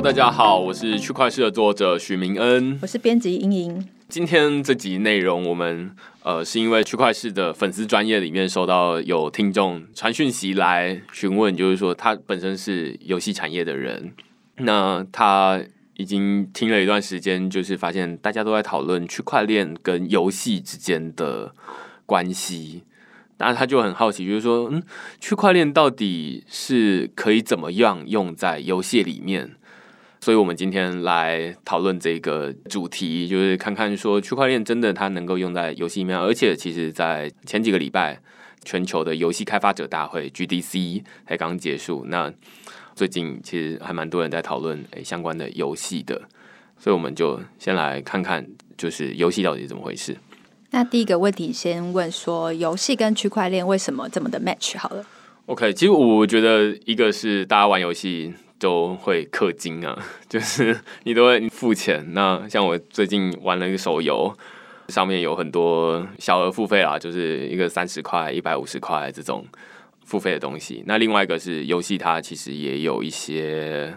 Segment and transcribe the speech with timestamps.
[0.00, 3.86] Hello，大家好，我是区块链的作者许明恩，我是编辑英莹。
[4.08, 14.14] 今天这集内容，我们呃是因为区块链的粉丝专业里面收到有听众传讯息来询问，就是说他本身是游戏产业的人，
[14.56, 15.60] 那他
[15.98, 21.54] 已经听了一段时间，就是发现大家都在讨论区块链跟游戏之间的
[22.06, 22.84] 关系。
[23.36, 24.82] 那他就很好奇，就是说，嗯，
[25.18, 29.56] 区块链到底是可以怎么样用在游戏里面？
[30.22, 38.20] 所以我们今天来讨论这个主题，就是看看说区块链真的它能够用在游戏里面，而且其实，在前几个礼拜，
[38.62, 42.04] 全球的游戏开发者大会 GDC 才刚结束。
[42.08, 42.30] 那
[42.94, 46.20] 最近其实还蛮多人在讨论诶相关的游戏的，
[46.78, 50.14] 所以我们就先来看看，就是游戏到底是怎么回事。
[50.72, 54.76] 那第一个问题，先问说，游戏跟区块链为什么这么的 match？
[54.76, 55.02] 好了
[55.46, 62.06] ，OK，其实我觉得一个是大家玩游戏都会氪金啊， 就是你都会付钱。
[62.12, 64.32] 那像我最近玩了一个手游，
[64.88, 69.44] 上面有很多小额付费啦，就是一个三十块、一百五十块这种
[70.04, 70.84] 付费的东西。
[70.86, 73.96] 那另外一个是游戏，它其实也有一些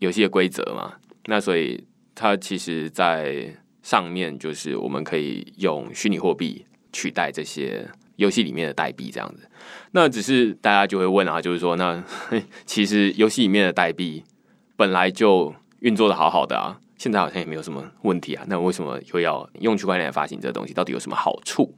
[0.00, 0.94] 游戏的规则嘛，
[1.26, 7.88] 那所以它其实，在上面就是我们可以用虚拟货币取代这些
[8.20, 9.48] 游戏里面的代币，这样子。
[9.92, 12.02] 那只是大家就会问啊，就是说，那
[12.64, 14.22] 其实游戏里面的代币
[14.76, 18.44] 本来就运作的好好的啊，现在好像也没有什么问题啊。
[18.46, 20.74] 那为什么又要用区块链发行这东西？
[20.74, 21.74] 到底有什么好处？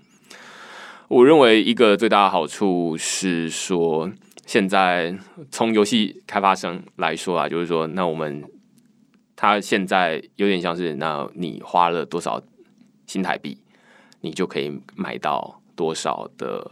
[1.08, 4.10] 我认为一个最大的好处是说，
[4.44, 5.16] 现在
[5.50, 8.44] 从游戏开发商来说啊，就是说，那我们。
[9.34, 12.40] 他现在有点像是，那你花了多少
[13.08, 13.58] 新台币，
[14.20, 16.70] 你就可以买到多少的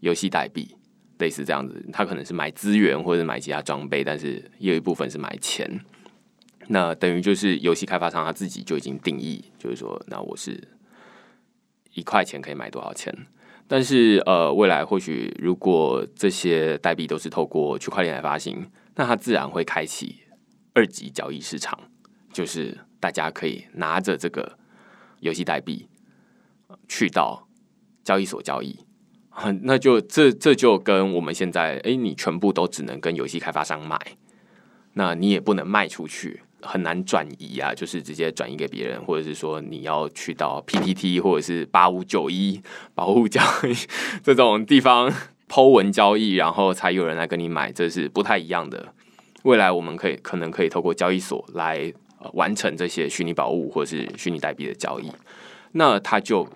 [0.00, 0.76] 游戏代币，
[1.18, 1.84] 类似这样子。
[1.92, 5.80] 它可能是买资源或者买其他装备，但是也有一部分是买钱。
[6.68, 10.68] 那等于就是游戏开发商他自己就已经定义，就是说，那我是
[11.94, 13.14] 一块钱可以买多少钱。
[13.68, 20.20] 但是呃，未来或许如果这些代币都是透过区块链来发行，那它自然会开启
[20.72, 21.78] 二级交易市场。
[22.32, 24.58] 就是大家可以拿着这个
[25.20, 25.88] 游戏代币
[26.86, 27.45] 去到
[28.06, 28.78] 交易所交易，
[29.62, 34.00] 那就这这就跟我们现在哎，你全部都只能跟游戏开发商买，
[34.92, 42.62] 那你也不能卖出去，很难转移啊，就是直接转移给别人，或者是说你要去到 PTT 或者是八五九一
[42.94, 43.74] 保护交易
[44.22, 45.12] 这种地方
[45.48, 48.94] Po 文交易，然后才有人来跟你买，这是不太一样的。
[49.42, 51.92] 未来我们可以可能可以透过交易所来。
[52.32, 55.12] 完成这些虚拟宝物或者是虚拟代币的交易，
[55.72, 56.48] 那它就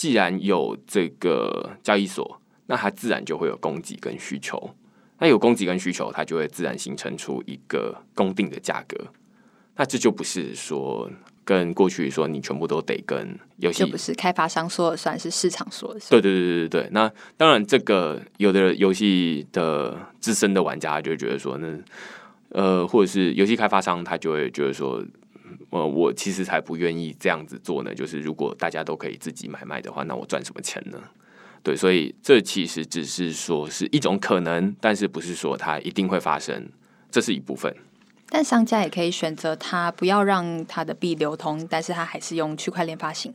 [0.00, 4.74] 既然有这个交易所，那它自然就会有供给跟需求。
[5.18, 8.96] 那有供给跟需求，它就会自然形成出一个公定的价格。
[9.76, 11.10] 那这就不是说
[11.44, 16.08] 跟过去说你全部都得跟游戏，就不是开发商说了算，是市场说了算。
[16.08, 16.90] 对对对对对对。
[16.92, 21.78] 那当然，这个有的游戏的资深的玩家就会觉得说那。
[22.52, 25.00] 呃，或者是游戏开发商，他就会觉得说，
[25.70, 27.94] 呃，我其实才不愿意这样子做呢。
[27.94, 30.98] 就是如果大家都可以自己买卖的话，那我赚什么钱呢？
[31.62, 36.70] 对，所以这其实只是说是一种可能，但是不是说它一定会发生，
[37.10, 37.74] 这是一部分。
[38.28, 43.34] 但商家也可以选择他不要让他的币流通，但是他还是用区块链发行。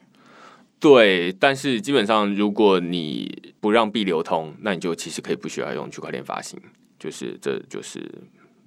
[0.79, 6.59] 对，但是基本上如果你不让币流通，那你就其实可以不需要用区块链发行，
[6.99, 8.09] 就是这就是。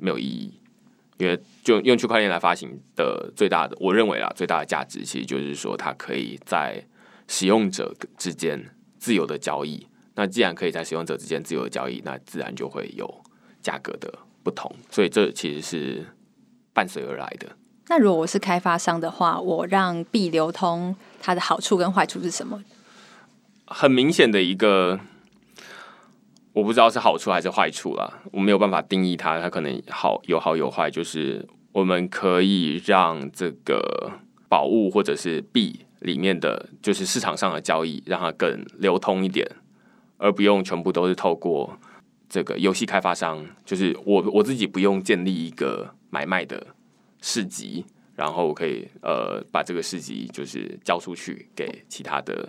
[0.01, 0.55] 没有意义，
[1.19, 6.85] 因为就用区块链来发行的最大的，我认为啊，最大的价值其实就是说，它可以在
[7.27, 9.87] 使用者之间自由的交易。
[10.15, 13.23] 那既然可以在使用者之间自由的交易，那自然就会有
[13.61, 14.13] 价格的
[14.43, 14.73] 不同。
[14.91, 16.07] 所以这其实是
[16.73, 17.49] 伴随而来的。
[17.89, 22.63] 那如果我是开发商的话，我让币流通，它的好处跟坏处是什么？
[23.67, 25.01] 很明显的一个。
[26.53, 30.91] 我不知道是好处还是坏处啦，我没有办法定义它，它可能好有好有坏。
[30.91, 34.11] 就是我们可以让这个
[34.49, 39.47] 宝物或者是币里面的，就是市场上的交易，让它更流通一点，
[40.17, 41.79] 而不用全部都是透过
[42.29, 43.47] 这个游戏开发商。
[43.65, 46.67] 就是我我自己不用建立一个买卖的
[47.21, 47.85] 市集，
[48.17, 52.49] 然后我可以呃把这个市集就是交出去给其他的。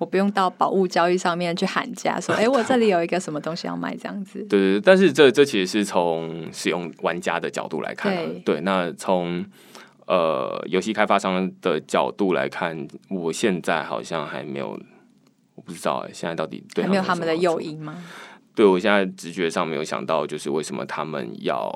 [0.00, 4.38] 我不用到宝物交易上面去喊价，说：“哎、欸， 我这里有一个什么东西要卖。”这样子。
[4.44, 8.60] 对对对，但是这这其实是从使用玩家的角度来看，对，对。
[8.62, 9.44] 那从
[10.06, 14.80] 呃游戏开发商的角度来看，我现在好像还没有，
[15.54, 18.02] 我不知道哎，现在到底对还没有他们的诱因吗？
[18.54, 21.70] 对，我现在直觉上没有想到，就是为什么他们要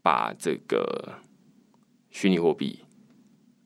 [0.00, 1.12] 把这个
[2.08, 2.80] 虚拟货币，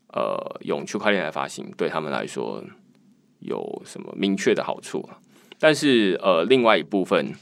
[0.08, 2.60] 呃，用区块链来发行，对他们来说
[3.42, 5.18] 有什么明确的好处啊？
[5.58, 7.32] 但是，呃，另外一部分，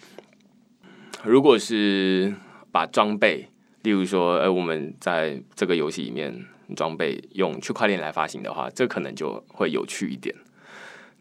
[1.25, 2.35] 如果是
[2.71, 3.49] 把装备，
[3.83, 6.45] 例如说，呃，我们在这个游戏里面
[6.77, 10.35] 装备用区块链来发行的话，这可能就会有趣一点。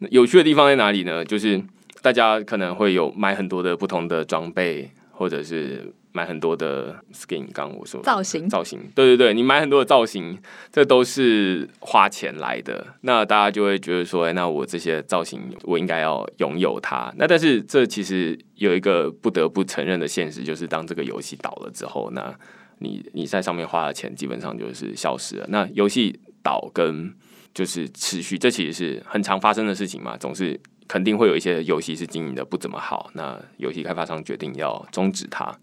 [0.10, 1.24] 有趣的地方在哪里呢？
[1.24, 1.64] 就是
[2.02, 5.94] 大家可能会有买很多的不同的装备，或者是。
[6.12, 10.38] 买很多的 skin，刚刚我说造型，造型，对对对，你买很多的造型，
[10.72, 12.86] 这都是花钱来的。
[13.02, 17.14] 那大家就会觉得说，哎，那我这些造型，我应该要拥有它。
[17.18, 22.34] 那但是这其实有一个不得不承认的现实，就是当这个游戏倒了之后，那
[22.80, 25.46] 你你在上面花的钱基本上就是消失了。
[25.50, 27.14] 那游戏倒跟
[27.54, 35.56] 就是持续，这其实是很常发生的事情嘛，总是肯定会有一些游戏是经营的不怎么好，那游戏开发商决定要终止它。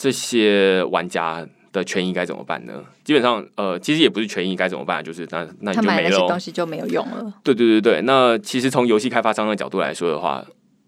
[0.00, 2.82] 这些玩家的权益该怎么办呢？
[3.04, 7.34] 基本上，呃，其实也不是权益该怎么办，就是那那你就没了，东西就没有用了。
[7.44, 10.42] 对对对对，那其实从游戏开发商的角度来说的话，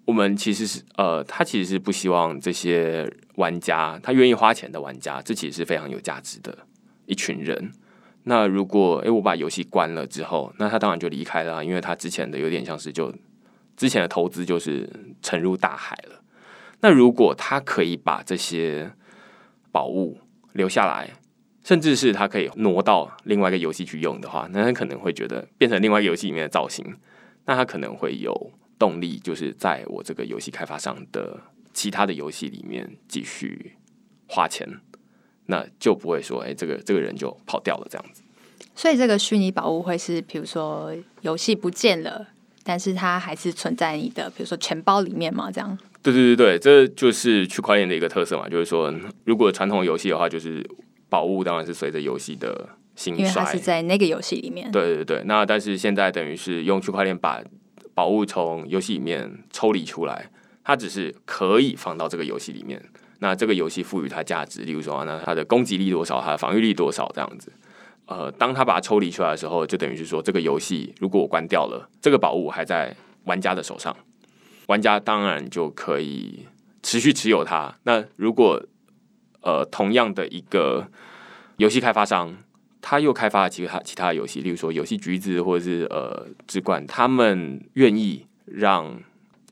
[0.07, 6.57] 我们其实是呃，他其实是不希望这些玩家，他愿意花钱的玩家，这其实是非常有价值的
[7.05, 7.71] 一群人。
[8.23, 13.13] 那如果诶，我把游戏关了之后，那他当然就离开了，因为他之前的有点像是就
[13.77, 14.89] 之前的投资就是
[15.21, 16.23] 沉入大海了。
[16.81, 18.91] 那如果他可以把这些
[19.73, 20.19] 宝物
[20.53, 21.11] 留下来，
[21.65, 26.95] 甚至是他可以挪到另外一个游戏去用的话，那他可能会觉得变成另外一个游戏里面的造型，
[27.47, 31.41] 那他可能会有动力，就是在我这个游戏开发商的
[31.73, 33.77] 其他的游戏里面继续
[34.29, 34.69] 花钱，
[35.47, 38.23] 那就不会说，哎，这个这个人就跑掉了这样子。
[38.75, 42.29] 所以这个虚拟宝物会是，比如说游戏不见了，
[42.63, 45.79] 但是它还是存在你的，比如说钱包里面嘛，这样。
[46.03, 48.93] 对对对对，这就是区块链的一个特色嘛，就是说，
[49.25, 50.69] 如果传统游戏的话，就是
[51.09, 54.71] 宝物当然是随着游戏的兴衰，因为它是在那个游戏里面。
[54.73, 57.41] 对对对，那但是现在等于是用区块链把
[57.95, 60.31] 宝物从游戏里面抽离出来，
[60.65, 62.83] 它只是可以放到这个游戏里面。
[63.21, 67.53] 那这个游戏赋予它价值，例如说，那它的攻击力多少，它的防御力多少这样子。
[68.07, 72.93] 呃，当它把它抽离出来的时候，就等于是说，这个游戏如果我关掉了，这个宝物还在
[73.27, 73.97] 玩家的手上。
[74.67, 76.47] 玩家当然就可以
[76.83, 77.77] 持续持有它。
[77.85, 78.65] 那如果
[79.41, 80.89] 呃同样的一个
[81.57, 82.37] 游戏开发商，
[82.81, 89.01] 他又开发了其他其他游戏，例如说游戏橘子或者是呃之冠，他们愿意让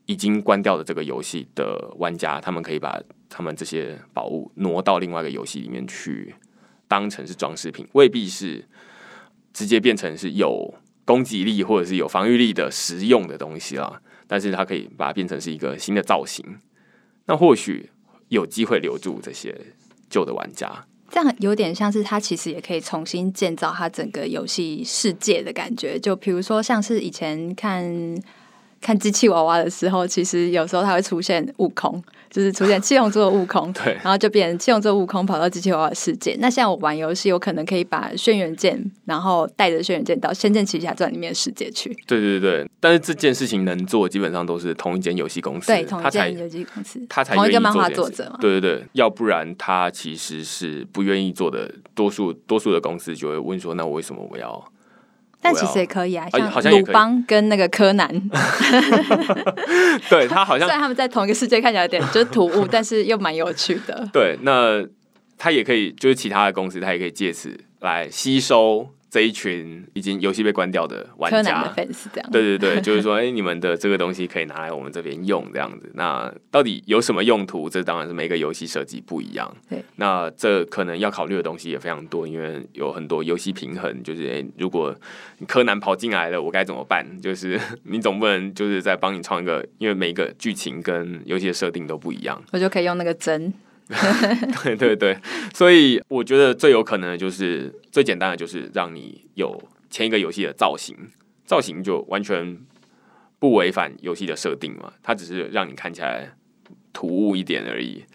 [0.05, 6.35] 已经关掉的这个游戏的玩家，他们可以把他们这些宝物挪到另外一个游戏里面去，
[6.89, 8.67] 当成是装饰品，未必是
[9.53, 10.73] 直接变成是有
[11.05, 14.01] 攻击力或者是有防御力的实用的东西啦。
[14.31, 16.41] 但是它可以把它变成是一个新的造型，
[17.25, 17.89] 那或许
[18.29, 19.53] 有机会留住这些
[20.09, 20.71] 旧的玩家。
[21.09, 25.99] 这样有点像是它其实也可以重新建造它整个游戏世界的感觉。
[25.99, 27.83] 就比如说像是以前看
[28.81, 32.03] 看机器娃娃的时候，其实有时候它会出现悟空。
[32.31, 36.33] 就是出现七龙珠的悟空， 对，然后就变成七龙珠悟空跑到机器娃娃的世界。
[36.39, 41.93] 那像我玩游戏，我可能可以把轩辕剑，然后带着轩辕剑到《仙剑奇侠传》里面的世界去。
[42.07, 48.37] 对对对，但是这件事情能做，基本上都是同一间游戏公司，对，同一间游戏公司，他才同一个漫画作者嘛。
[48.39, 51.69] 对对对，要不然他其实是不愿意做的。
[51.93, 54.63] 多数多数的公司就会问说：“那我为什么我要？”
[55.41, 56.27] 但其实也可以啊，
[56.61, 58.07] 像鲁邦跟那个柯南，
[60.09, 64.07] 对他好像虽然他们在同一个世界看起来有点就是突兀，但是又蛮有趣的。
[64.13, 64.85] 对，那
[65.37, 68.89] 他也可以，就是其他的公司，他也可以借此来吸收。
[69.11, 75.91] 这一群已经游戏被关掉的玩家，的粉丝这样，对对对，就是说，哎，你们的这个东西可以拿来我们这边用，这样子。
[75.95, 77.69] 那到底有什么用途？
[77.69, 79.53] 这当然是每个游戏设计不一样。
[79.69, 84.01] 对，那这可能要考虑的东西也非常多，因为有很多游戏平衡。
[84.01, 84.95] 就是，哎，如果
[85.45, 87.05] 柯南跑进来了，我该怎么办？
[87.21, 93.53] 就是 你总不能就是在帮你创一个，因为每一个剧情跟游戏的设定都不一样，我就可以用那个针。
[94.63, 95.17] 对对对，
[95.53, 100.95] 所以我觉得最有可能的就是最简单的，就是让你有前一个游戏的造型，
[101.45, 102.57] 造型就完全
[103.37, 106.29] 不违反游戏的设定嘛，它只是让你看起来
[106.93, 108.05] 突兀一点而已。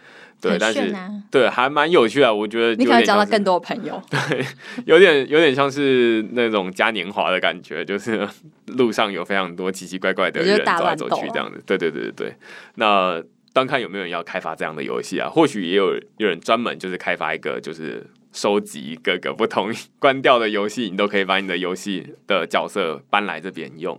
[0.40, 0.94] 对，啊、但是
[1.30, 4.00] 对还蛮有趣的，我觉得你可以交到更多朋友。
[4.10, 4.44] 对，
[4.86, 8.26] 有点有点像是那种嘉年华的感觉，就是
[8.66, 11.62] 路上有非常多奇奇怪怪的人走来走去这样子。
[11.66, 12.36] 对对对对对，
[12.76, 13.22] 那。
[13.56, 15.30] 当看有没有人要开发这样的游戏啊？
[15.30, 23.98] 或许也有有人专门就是开发一个，就是收集各个不同关掉的游戏，你都可以把你的游戏的角色搬来这边用。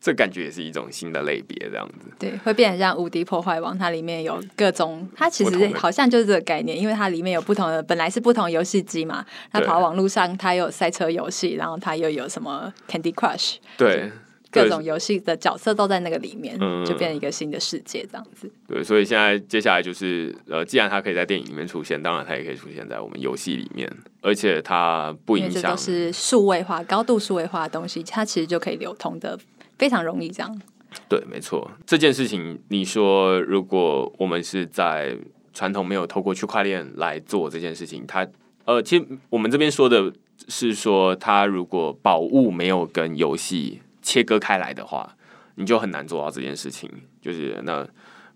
[0.00, 2.08] 这感觉也是一种新的类别，这样子。
[2.20, 14.12] 对，会变成像《无敌破坏王》，它里面有各种，它其实好像就是这个概念，因为它里面有不同的，本来是不同游戏机嘛，它跑网络上，它有赛车游戏，然后它又有什么 Candy Crush，对。
[14.54, 18.48] 各种游戏的角色都在那个里面，嗯、就变成一个新的世界这样子。
[18.68, 25.60] 对，所以现在接下来就是，呃，既然它可以在电影里面出现，当然它也可以出现在我们游戏里面，而且它不影响。
[25.60, 29.36] 这都是数位化、高度数位化的东西，它其实就可以流通的
[29.76, 30.28] 非常容易。
[30.28, 30.62] 这样。
[31.08, 31.68] 对，没错。
[31.84, 35.16] 这件事情，你说如果我们是在
[35.52, 38.26] 传统没有透过区块链来做这件事情，它
[38.64, 40.12] 呃，其实我们这边说的
[40.48, 43.80] 是说，它如果宝物没有跟游戏。
[44.04, 45.16] 切割开来的话，
[45.56, 46.88] 你就很难做到这件事情。
[47.20, 47.84] 就是那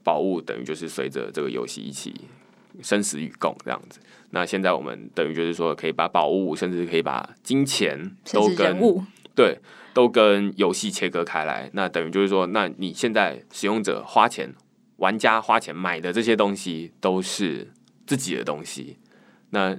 [0.02, 2.22] 宝物等于就是随着这个游戏一起
[2.82, 4.00] 生死与共这样子。
[4.30, 8.78] 那现在我们等于就是说，可以把宝物，甚至可以把金钱都跟
[9.34, 9.58] 对
[9.94, 11.70] 都跟游戏切割开来。
[11.74, 14.54] 那等于就是说，那你现在使用者花钱，
[14.96, 17.72] 玩家花钱买的这些东西都是
[18.06, 18.96] 自己的东西。
[19.50, 19.76] 那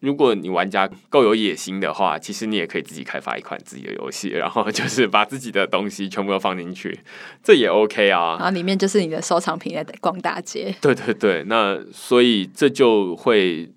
[0.00, 6.98] 如果你玩家够有野心的话，其实你也可以自己开发一款自己的游戏，然后就是把自己的东西全部都放进去，
[7.42, 8.36] 这也 OK 啊。
[8.38, 10.74] 然后里面就是你的收藏品在逛大街。
[10.80, 13.70] 对对对，那所以这就会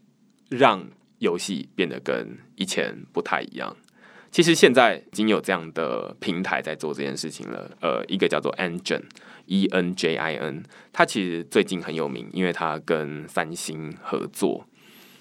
[0.48, 0.88] 让
[1.20, 3.76] 游戏变得跟以前不太一样。
[4.32, 7.70] 其实现在已经有这样的平台在做这件事情了。
[7.82, 9.04] 呃，一个叫做 Engine。
[9.46, 10.64] E N J I N，
[10.94, 14.66] 它其实最近很有名，因为它跟三星合作，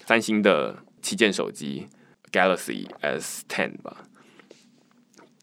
[0.05, 0.77] 三星的。
[1.03, 1.87] 旗舰手机
[2.31, 3.97] Galaxy S10 吧，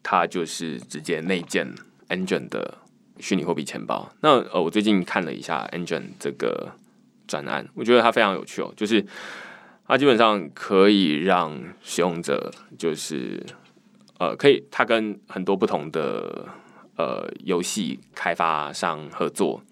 [0.03, 1.73] 它就是直接内建
[2.09, 2.79] Engine 的
[3.19, 4.11] 虚拟货币钱包。
[4.21, 6.73] 那呃，我最近看了一下 Engine 这个
[7.27, 8.73] 专案，我觉得它非常有趣哦。
[8.75, 9.05] 就是
[9.87, 13.45] 它基本上可以让使用者，就是
[14.19, 16.47] 呃，可以它跟很多不同的
[16.97, 19.63] 呃游戏开发商合作。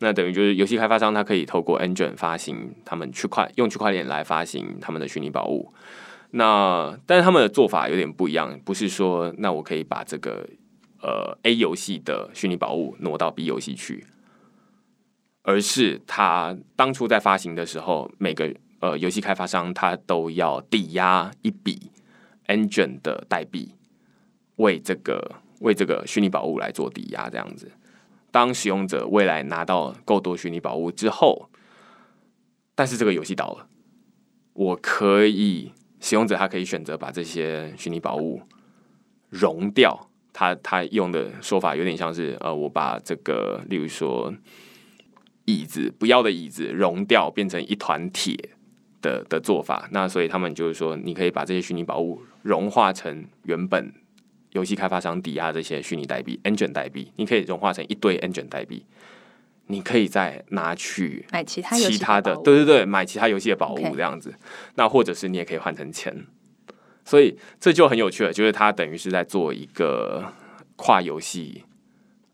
[0.00, 5.72] 那等于就是游戏开发商，他可以透过 Engine 发行他们区块用区块链来发行他们的虚拟宝物。
[6.30, 10.48] 那但是他们的做法有点不一样，不是说那我可以把这个
[11.00, 14.06] 呃 A 游戏的虚拟宝物挪到 B 游戏去，
[15.42, 21.90] 而是他当初在发行的时候，每个呃游戏开发商他都要抵押一笔
[22.46, 23.74] Engine 的代币，
[24.56, 27.72] 为这个为这个虚拟宝物来做抵押，这样子。
[28.30, 31.48] 当使用者未来拿到够多虚拟宝物之后，
[32.74, 33.66] 但是这个游戏倒了，
[34.52, 38.42] 我可以使用者他可以选择把这些虚拟宝物
[39.28, 40.08] 融掉。
[40.32, 44.32] 他他用的说法有点像是呃，我把这个，例如说
[45.46, 48.36] 椅子不要的椅子融掉，变成一团铁
[49.02, 49.88] 的的做法。
[49.90, 53.92] 那所以他们就是说，你可以把这些虚拟宝物融化成原本。
[54.58, 58.84] 游戏开发商抵押这些虚拟代币，Enjin 代币，你可以融化成一堆 Enjin 代币，
[59.68, 64.34] 你可以再拿去买其他其他的，对对对，买其他游戏的宝物这样子。
[64.74, 66.26] 那或者是你也可以换成钱，
[67.04, 70.32] 所以这就很有趣了，就是它等于是在做一个
[70.76, 71.62] 跨游戏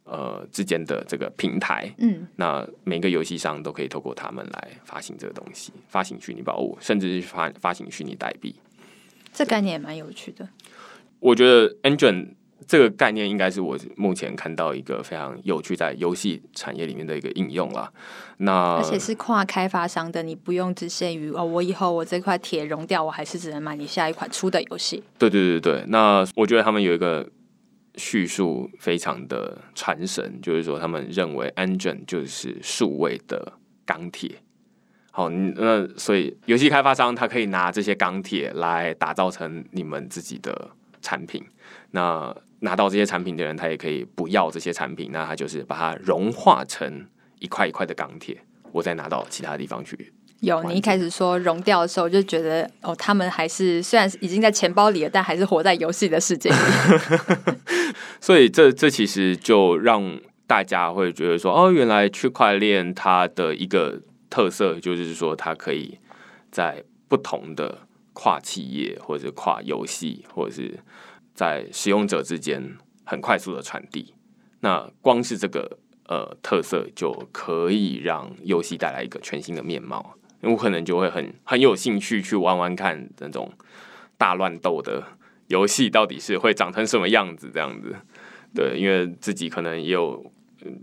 [0.04, 1.94] 呃之间的这个平台。
[1.98, 8.56] 嗯，那每个游戏商都可以透过他们来发行这个东西，发行虚拟宝物，甚至是发发行虚拟代币。
[9.32, 10.48] 这概念也蛮有趣的。
[11.20, 12.34] 我觉得 engine
[12.66, 17.92] 这个概念应该是我目前看到一个非常有趣在游戏产业里面的一个应用了。
[18.38, 25.02] 那而且是跨开发商的，你不用只限于哦，我以后我这块铁熔掉，我还是只能买你下一款出的游戏。
[25.18, 27.28] 对对对对，那我觉得他们有一个
[27.96, 33.52] 叙述非常的传神，就是说他们认为 engine 就是数位的
[33.84, 34.36] 钢铁。
[35.10, 40.70] 好，那所以游戏开发商他可以拿这些钢铁来打造成你们自己的。
[41.04, 41.44] 产品，
[41.90, 47.06] 那拿到这些产品的人，他也可以不要这些产品，那他就是把它融化成
[47.38, 48.38] 一块一块的钢铁，
[48.72, 50.14] 我再拿到其他地方去。
[50.40, 56.56] 有，你一开始说融掉的时候，就觉得哦，他们还是虽然已经在钱包里了，但还是活在游戏的世界里。
[58.20, 65.98] 所以这这其实就让大家会觉得说，哦，原来区块链它的一个特色就是说，它可以
[66.50, 67.83] 在不同的。
[68.14, 70.78] 跨企业或者是跨游戏，或者是
[71.34, 72.62] 在使用者之间
[73.04, 74.14] 很快速的传递。
[74.60, 80.14] 那光是这个呃特色就可以让游戏带来一个全新的面貌。
[80.40, 83.52] 我可能就会很很有兴趣去玩玩看那种
[84.16, 85.02] 大乱斗的
[85.48, 87.96] 游戏到底是会长成什么样子这样子。
[88.54, 90.32] 对，因为自己可能也有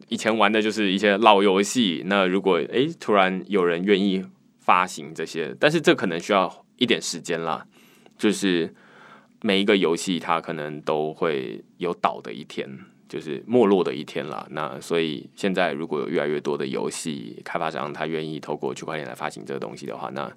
[0.09, 2.03] 以前玩的就是一些老游戏。
[2.05, 4.25] 那如果诶、突然有人愿意
[4.59, 6.60] 发行这些，但是这可能需要。
[6.81, 7.63] 一点时间啦，
[8.17, 8.73] 就是
[9.41, 12.67] 每一个游戏它可能都会有倒的一天，
[13.07, 14.47] 就是没落的一天啦。
[14.49, 20.31] 那所以现在如果有越来越多的游戏开发商他愿意透过区块链来发行这个东西的话，那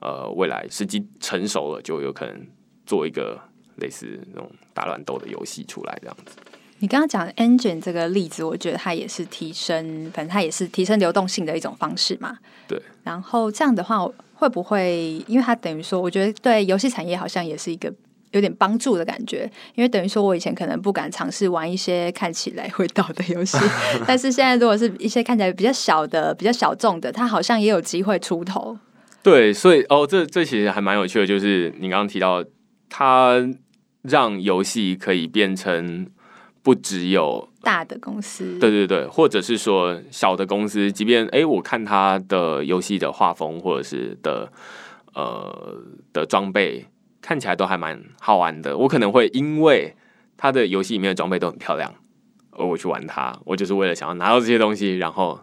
[0.00, 2.46] 呃未来时机成熟了，就有可能
[2.86, 3.38] 做一个
[3.76, 6.38] 类似那种大乱斗的游戏出来这样子。
[6.78, 12.38] 你刚刚讲的 Engine 这个例子，我觉得它也是提升，反正它也是提升流动性的一种方式嘛。
[12.66, 12.80] 对。
[13.02, 14.06] 然后这样的话，
[14.44, 17.92] 会不会因为它等于说，我觉得对游戏产业好像也是一个。
[18.32, 23.56] 有点帮助的感觉，因为等于说，我以前可能不敢尝试玩一些看起来会倒的游戏，
[24.08, 28.76] 但是现在如果是一些看起来比较小的、比较小众的，它好像也有机会出头。
[29.22, 32.44] 对，所以哦，这这其实还蛮有趣的，就是你刚刚提到，
[32.88, 33.40] 它
[34.02, 36.08] 让游戏可以变成
[36.60, 44.52] 不只有大的公司，对对对，或者是说小的公司，即便哎，我看他的游戏的画风或者是的
[45.14, 46.86] 呃的装备。
[47.26, 49.96] 看起来都还蛮好玩的，我可能会因为
[50.36, 51.90] 他的游戏里面的装备都很漂亮，
[52.50, 55.40] 而我去玩它，我就是为了想要拿到这些东西，然后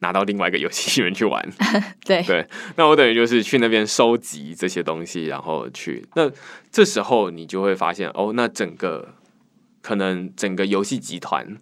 [0.00, 1.40] 拿到另外一个游戏里面去玩。
[2.04, 6.04] 对对，那我等于就是去那边收集这些东西，然后去。
[6.16, 6.28] 那
[6.72, 9.14] 这时候你就会发现，哦，那整个
[9.80, 11.58] 可能整个游戏集团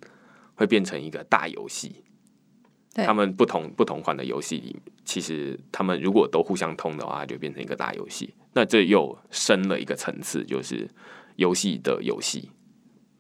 [0.54, 2.04] 会变成一个大游戏。
[2.94, 8.34] 他们不同不同款的游戏里，其实他们如果都互相通的话，就变成一个大游戏。
[8.54, 10.90] 那这又升了一个层次，就是
[11.36, 12.50] 游戏的游戏。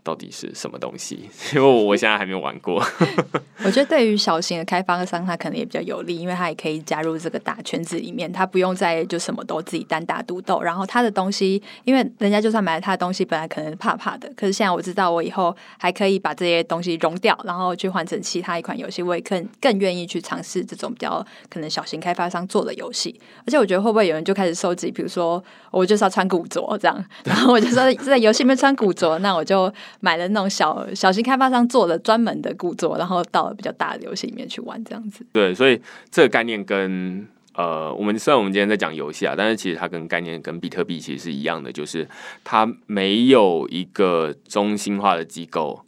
[0.08, 1.28] 到底是什么东西？
[1.54, 2.82] 因为我现在还没有玩过。
[3.62, 10.62] 我觉得对于小型的开发商，他可能也比较有利，因为他也可以加入这个大圈子里面，他不用再就什么都自己单打独斗。
[10.62, 23.20] 然后他的东西，因为人家就算买了他的东西，本来可能怕怕的，可是现在我知道，我以后还可以把这些东西融掉，然后去换成其他一款游戏，我也更更愿意去尝试这种比较可能小型开发商做的游戏。
[23.44, 29.70] 而且我觉得会不会有人就开始收集，比如说我就是要穿古着这样，然后我就说在游戏里面穿古着，那我就。
[30.00, 35.26] 买了那种小小型开发商做的专门的故作，然后到了比较大的游戏里面去玩，这样子。
[35.32, 35.80] 对，所以
[36.10, 42.08] 这个概念跟呃，我们虽然我们今天在讲游戏啊，但是其实它跟概念跟比特币其实是一样的，就是
[42.44, 45.84] 它没有一个中心化的机构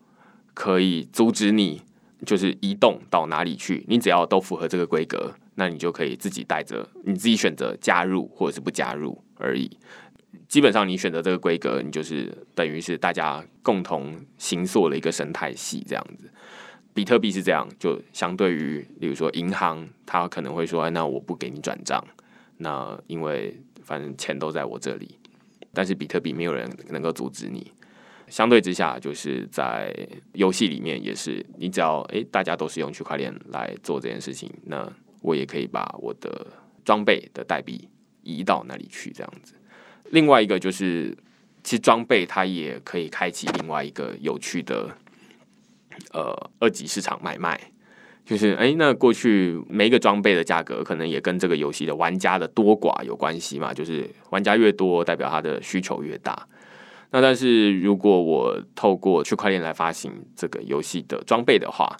[0.52, 1.82] 可以阻止你，
[2.26, 3.84] 就是移动到哪里去。
[3.86, 9.70] 你只要都符合这个规格，那你就可以自己带着，你自己选择加入或者是不加入而已。
[10.50, 16.28] 基本上，你选择这个规格，你就是等于是大家共同行塑了一个生态系这样子。
[16.92, 22.04] 比特币是这样，就相对于，比如说银行，他可能会说：“哎，那我不给你转账，
[22.56, 25.16] 那因为反正钱都在我这里。”
[25.72, 27.70] 但是比特币没有人能够阻止你。
[28.26, 29.94] 相对之下，就是在
[30.32, 36.44] 游戏里面也是，你只要哎，大家都是用区块链来做这件事情，那我也可以把我的
[36.84, 37.88] 装备的代币
[38.24, 39.54] 移到那里去，这样子。
[40.10, 41.16] 另外一个就是，
[41.62, 44.90] 其实装备它也可以开启另外一个有趣的，
[46.12, 47.60] 呃，二级市场买卖。
[48.24, 53.72] 就是，哎，那过去每一个装备的价格可能也跟这个游戏的玩家的多寡有关系嘛。
[53.72, 56.46] 就是玩家越多，代表它的需求越大。
[57.10, 61.96] 那但是如果我透过区块链来发行这个游戏的装备的话，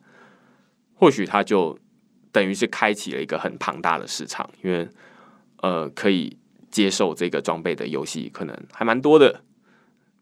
[0.95, 1.79] 或许它就
[2.31, 4.89] 等于是开启了一个很庞大的市场，因为
[5.63, 6.37] 呃，可以。
[6.71, 9.43] 接受这个装备的游戏可能还蛮多的，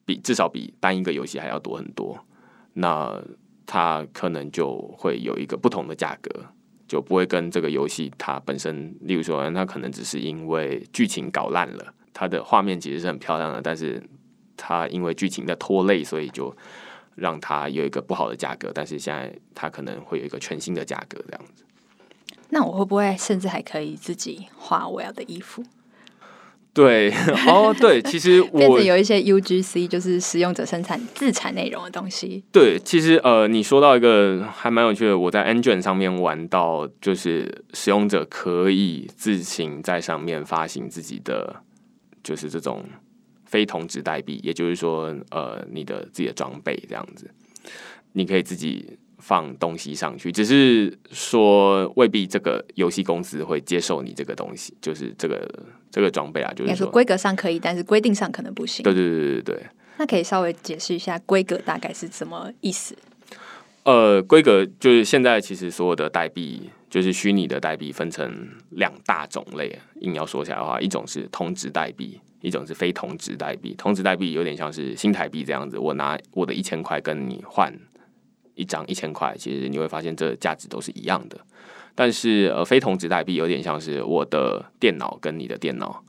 [0.05, 2.25] 比至少比单一个游戏还要多很多。
[2.75, 3.23] 那
[3.67, 6.31] 它可能就会有一个不同的价格，
[6.87, 14.03] 就不会跟这个游戏它本身，例如说，它可能只是因为剧情搞烂了，它的画面其实是很漂亮的，但是
[14.57, 16.57] 它因为剧情的拖累，所以就
[17.15, 18.71] 让它有一个不好的价格。
[18.73, 21.65] 但是现在它可能会有一个全新的价格这样子。
[22.51, 25.63] 那我会不会甚至还可以自己画我要的衣服？
[26.79, 27.13] 对，
[27.49, 32.45] 哦，对，其实 我有一些 UGC，就是使用者生产自产内容的东西。
[32.53, 41.57] 对，其实呃，你说到一个还蛮有趣的，我在 Engine 上面玩到，就是使用者可以自行在上面发行自己的，
[42.23, 42.85] 就是这种
[43.45, 47.29] 非同质代币，也就是说，呃，你的自己的装备这样子，
[48.13, 48.99] 你可以自己。
[49.19, 55.49] 放东西上去，只是说未必这个游戏公司会接受你这个东西，就是这个
[55.91, 58.83] 这个装备啊，就是说规格上可以，但是规定上可能不行。
[58.83, 59.63] 对对对对对。
[59.99, 62.97] 那可以稍微解释一下规格大概是什么意思？
[63.83, 69.77] 呃，规格就是现在其实所有的代币，就是虚拟的代币，分成两大种类。
[70.01, 73.75] 硬要说起来的话，一种是同值代币，一种是非同值代币。
[73.77, 77.73] 同值代币有点像是新台币这样子，我拿我的一千块跟你换。
[78.59, 81.39] 一张一千块，其实你会发现这价值都是一样的。
[81.95, 86.03] 但是呃，非同质代币有点像是我的电脑跟你的电脑，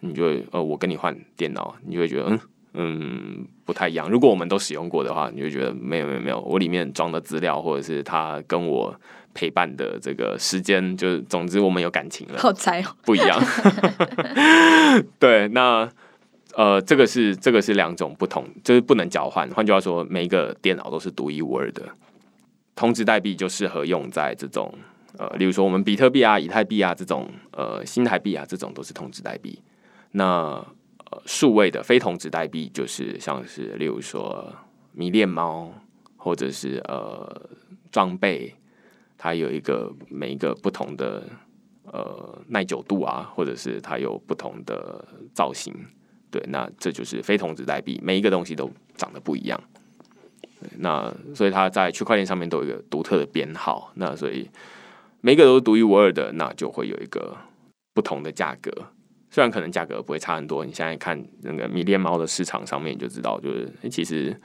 [0.00, 2.40] 你就会呃，我跟你换电脑，你就会觉得嗯，
[2.74, 4.08] 嗯不太一样。
[4.08, 8.94] 如果我们都使用过的话，你就觉得没有没有没有，我里面装的资料或者是它跟我
[9.32, 13.40] 陪伴的这个时间，就总之我们有感情了，好猜哦，不一样。
[15.20, 15.88] 对，那
[16.54, 19.48] 呃，这个是这个是两种不同，就是不能交换。
[19.50, 21.82] 换句话说，每一个电脑都是独一无二的。
[22.74, 24.72] 通知代币就适合用在这种
[25.18, 29.58] 呃，例如说我们比特币啊、以太币啊这种呃新台币啊这种都是通知代币。
[30.12, 30.24] 那
[31.10, 34.50] 呃数位的非通知代币就是像是例如说
[34.92, 35.72] 迷恋猫
[36.16, 37.50] 或者是呃
[37.90, 38.54] 装备，
[39.16, 41.22] 它有一个每一个不同的
[41.84, 45.74] 呃耐久度啊，或者是它有不同的造型。
[46.32, 49.60] 对，那这就是非同质代币，每一个东西都长得不一样。
[50.78, 54.48] 那所以它在区块链上面都有一个独特的编号，那所以
[55.20, 57.36] 每一个都是独一无二的，那就会有一个
[57.92, 58.72] 不同的价格。
[59.30, 64.38] 虽然可能价格不会差很多，你现在看那个迷恋猫的市场上面就知道，就是其实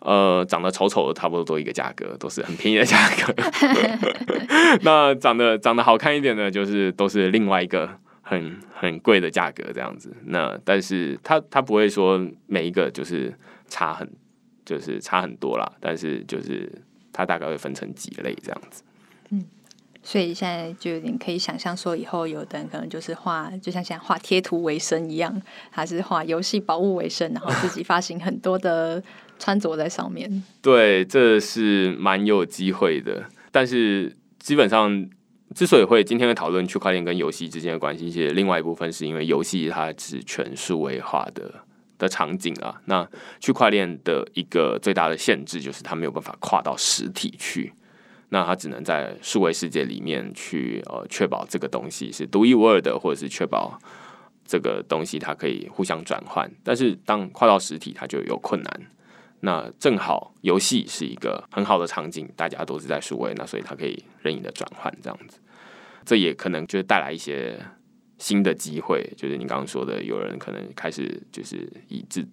[0.00, 3.34] 呃长得丑丑的差不多都一个价格，都是很便宜的价格。
[4.82, 7.88] 那长得长得好看一点的，就是都是另外一个
[8.40, 10.14] 很很贵的价格这样子。
[10.26, 13.32] 那但是他他不会说每一个就是
[13.68, 14.08] 差很。
[14.64, 16.70] 就是差很多啦，但是就是
[17.12, 18.84] 它大概会分成几类这样子。
[19.30, 19.44] 嗯，
[20.04, 29.02] 所以现在就有点可以想象说，以后有的人可能就是画，就像现在画贴图为生一样，还是画游戏宝物为生，然后自己发行很多的
[29.36, 30.44] 穿着在上面。
[30.62, 33.24] 对，这是蛮有机会的。
[33.50, 35.10] 但是基本上，
[35.54, 41.64] 之所以会今天会讨论区块链跟游戏之间的关系，其实另外一部分是因为游戏它是全数位化的。
[41.98, 47.72] 的场景啊，那区块链的一个最大的限制就是它没有办法跨到实体去，
[48.30, 53.78] 那它只能在数位世界里面去呃确保这个东西是独一无二的，或者是确保
[54.44, 56.50] 这个东西它可以互相转换。
[56.64, 58.80] 但是当跨到实体，它就有困难。
[59.38, 65.38] 那正好游戏是一个很好的场景，大家都是在数位，那所以它可以任意的转换这样子。
[66.04, 67.58] 这也可能就是带来一些。
[68.18, 72.24] 新的机会就是你刚刚说的，有人可能开始就是以制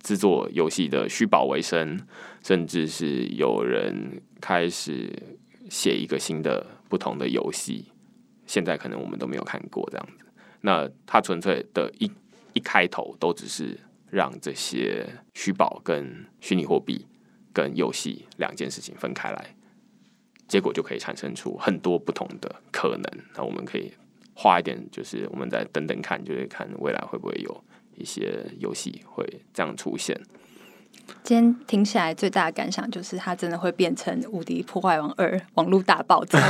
[0.00, 2.00] 制作游戏的虚宝为生，
[2.42, 5.08] 甚至是有人开始
[5.68, 7.92] 写一个新的不同的游戏，
[8.44, 10.26] 现在可能我们都没有看过这样子。
[10.62, 12.10] 那它纯粹的一
[12.52, 13.78] 一开头都只是
[14.10, 17.06] 让这些虚宝跟虚拟货币
[17.52, 19.54] 跟游戏两件事情分开来，
[20.50, 23.04] 结果就可以产生出很多不同的可能。
[23.34, 23.90] 那我们可以。
[24.32, 27.62] 花一点，就是我们再等等看，就是看未来会不会有
[27.94, 30.18] 一些游戏会这样出现。
[31.22, 36.40] 今天听起来最大的感想就是，它真的会变成《无敌破坏王二》网络大爆炸。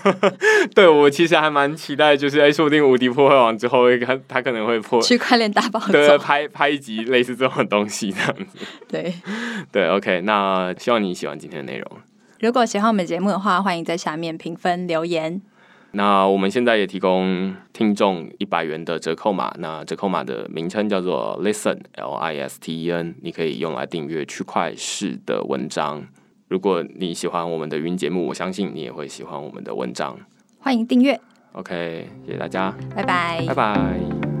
[0.74, 8.58] 对，我其实还蛮期待，就是哎，说不定《无敌破坏王》之后，它它可能会破区块链大爆炸，对，拍拍一集类似这种东西这样子。
[8.86, 9.14] 对
[9.72, 11.90] 对，OK，那希望你喜欢今天的内容。
[12.44, 15.40] 如果喜欢我们节目的话，欢迎在下面评分留言。
[15.92, 26.06] 那我们现在也提供听众一百元的折扣码，那折扣码的名称叫做 Listen L I S T E N，你可以用来订阅区块式的文章。
[26.48, 30.18] 如果你喜欢我们的语音节目，我相信你也会喜欢我们的文章。
[30.60, 31.18] 欢迎订阅。
[31.52, 34.33] OK，谢谢大家，拜拜，拜拜。